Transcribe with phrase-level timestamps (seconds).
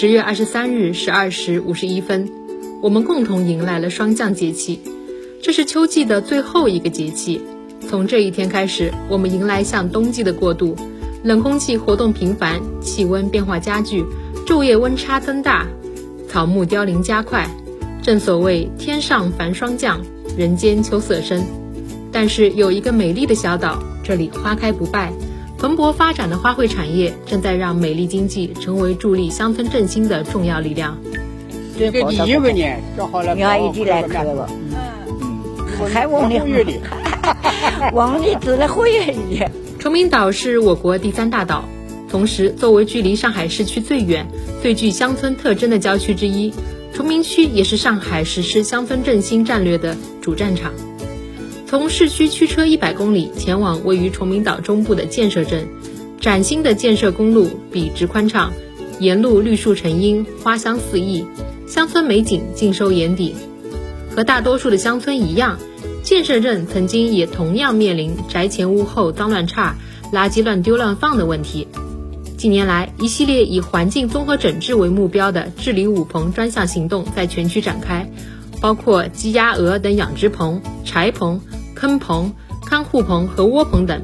[0.00, 2.30] 十月二十三日十二时五十一分，
[2.80, 4.80] 我们共同迎来了霜降节气，
[5.42, 7.42] 这是秋季的最后一个节气。
[7.86, 10.74] 从这一天开始，我们迎来向冬季的过渡，
[11.22, 14.02] 冷空气活动频繁，气温变化加剧，
[14.46, 15.66] 昼夜温差增大，
[16.30, 17.46] 草木凋零加快。
[18.00, 20.00] 正所谓天上繁霜降，
[20.34, 21.44] 人间秋色深。
[22.10, 25.12] 但是有一个美丽的小岛，这里花开不败，
[25.60, 30.98] 蓬勃发展的花卉产业正在让美丽经济成为助力乡村振兴的重要力量。
[31.78, 36.44] 这第一个年正好了，伢一起来看了，嗯，还忘了，
[37.92, 39.42] 忘了住了火月里。
[39.78, 41.62] 崇明岛是我国第三大岛，
[42.08, 44.26] 同时作为距离上海市区最远、
[44.62, 46.54] 最具乡村特征的郊区之一，
[46.94, 50.72] 崇明区也是上海实施乡村振兴战略的主战场。
[51.70, 55.68] 从市区驱车一百公里前往位于崇明岛中部的建设镇，
[56.20, 58.52] 崭新的建设公路笔直宽敞，
[58.98, 61.24] 沿路绿树成荫，花香四溢，
[61.68, 63.36] 乡村美景尽收眼底。
[64.16, 65.60] 和大多数的乡村一样，
[66.02, 69.76] 建设镇曾经也同样面临宅前屋后脏乱差、
[70.12, 71.68] 垃圾乱丢乱放的问题。
[72.36, 78.10] 近年来，一系列以环境综合整治为目标的治理五棚专项行动在全区展开，
[78.60, 81.40] 包括鸡鸭鹅等养殖棚、柴棚。
[81.80, 82.34] 坑棚、
[82.66, 84.02] 看护棚和窝棚等。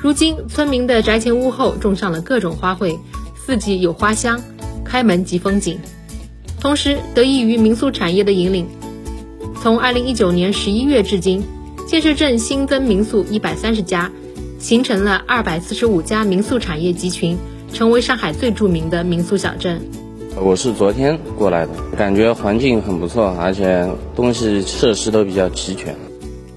[0.00, 2.98] 如今，村民的宅前屋后种上了各种花卉，
[3.36, 4.40] 四季有花香，
[4.86, 5.78] 开门即风景。
[6.58, 8.66] 同时，得益于民宿产业的引领，
[9.60, 11.44] 从二零一九年十一月至今，
[11.86, 14.10] 建设镇新增民宿一百三十家，
[14.58, 17.36] 形成了二百四十五家民宿产业集群，
[17.70, 19.82] 成为上海最著名的民宿小镇。
[20.40, 23.86] 我是昨天过来的，感觉环境很不错，而且
[24.16, 25.94] 东西设施都比较齐全。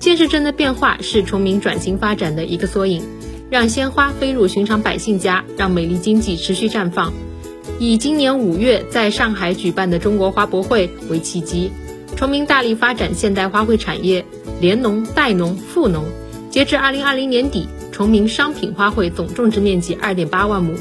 [0.01, 3.03] 建设镇的变化是崇明转型发展的一个缩影，
[3.51, 7.13] 让鲜花飞入寻常百姓家，让美丽经济持续绽放。
[7.77, 11.71] 以今年五月在上海举办的中国花博会为契机，
[12.15, 14.25] 崇明大力发展现代花卉产业，
[14.59, 16.05] 联农、代农、富农。
[16.49, 20.73] 截至二零二零年底，崇明商品花卉总种植面积二点八万亩，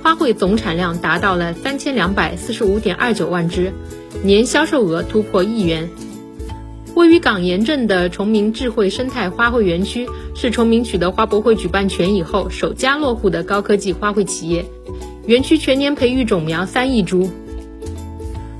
[0.00, 3.72] 花卉总产量达到了三千两百四十五点二九万只，
[4.22, 5.90] 年销售额突破亿元。
[7.00, 14.66] 位于港沿镇的崇明智慧生态花卉园区，是崇明取得花博会举办权以后首家落户的高科技花卉企业。
[15.24, 17.30] 园区全年培育种苗三亿株。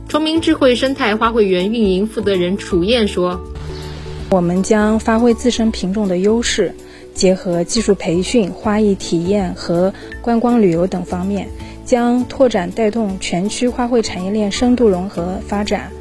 [0.08, 3.42] 崇明智慧生态花卉园运营负责人楚燕说
[4.32, 6.72] ：“我们将发挥自身品种的优势，
[7.12, 11.48] 结合技术培训、花艺体验和观光旅游等方面，
[11.84, 15.92] 将拓展带动全区花卉产业链深度融合发展。”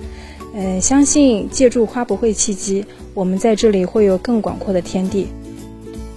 [0.61, 5.27] 嗯，相信借助花博会契机，我们在这里会有更广阔的天地。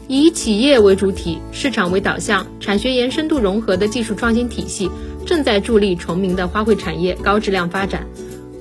[0.09, 4.91] 以企业为主体、市场为导向、产学研深度融合的技术创新体系，
[5.25, 8.05] 正在助力崇明的花卉产业高质量发展。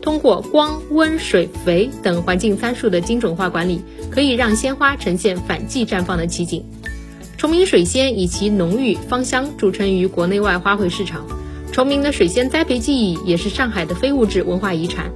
[0.03, 3.81] 通过光、温、水、肥等环境参数的精准化管理，
[4.12, 6.63] 可以让鲜花呈现反季绽放的奇景。
[7.40, 11.25] 崇明水仙以其浓郁芳香著称于国内外花卉市场。
[11.72, 15.12] 崇明的水仙栽培技艺也是上海的非物质文化遗产。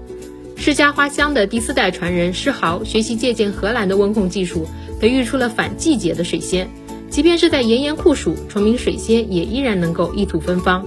[0.57, 4.65] 世家花香的第四代传人施豪学习借鉴荷兰的温控技术，
[4.99, 6.67] 培育出了反季节的水仙。
[7.09, 10.83] 即便是在炎炎酷暑，崇明水仙也依然能够一吐芬芳。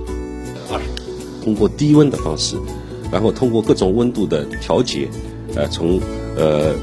[1.45, 2.57] 通过低温的方式，
[3.13, 5.09] 然后通过各种温度的调节，
[5.55, 6.01] 呃，从
[6.37, 6.75] 呃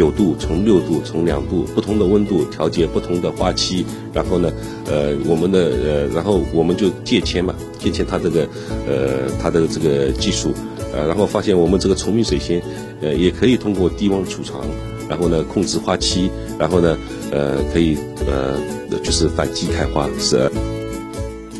[0.00, 3.84] 九度，从六度，从两度不同的温度调节不同的花期，
[4.14, 4.50] 然后呢，
[4.86, 8.48] 呃，我们的呃，然后我们就借签嘛，借签它这个
[8.88, 10.54] 呃它的这个技术。
[10.94, 12.62] 呃，然后发现我们这个崇明水仙，
[13.02, 14.62] 呃，也可以通过低温储藏，
[15.06, 16.96] 然后呢控制花期，然后呢，
[17.30, 18.56] 呃，可以呃，
[19.02, 20.08] 就是反季开花。
[20.18, 20.50] 是。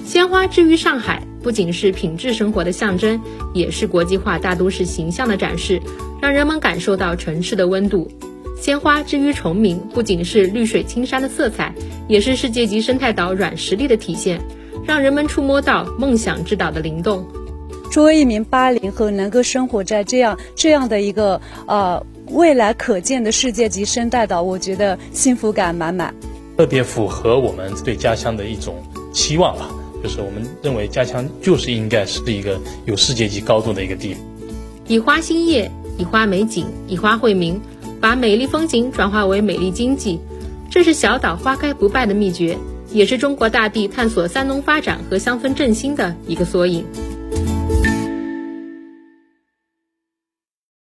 [0.06, 3.20] 鲜花之于上海，不仅是品质生活的象征，
[3.52, 5.78] 也是国际化大都市形象的展示，
[6.22, 8.10] 让人们感受到城市的温度。
[8.60, 11.74] 鲜花之于崇明，不仅是绿水青山的色彩，
[12.08, 14.38] 也是世界级生态岛软实力的体现，
[14.86, 17.26] 让人们触摸到梦想之岛的灵动。
[17.90, 26.14] 作为一名八零后，能够生活在这样这样的一个呃未来可见的世界级生态岛，我觉得幸福感满满。
[26.58, 28.76] 特别符合我们对家乡的一种
[29.10, 29.70] 期望吧，
[30.02, 34.22] 就是我们认为家乡就是应该是一个有世界级高度的一个地方。
[34.86, 37.58] 以花兴业，以花美景，以花惠民，
[38.00, 40.18] 把美丽风景转化为美丽经济，
[40.70, 42.56] 这是小岛花开不败的秘诀，
[42.92, 46.84] 也是中国大地探索三农发展和乡村振兴的一个缩影。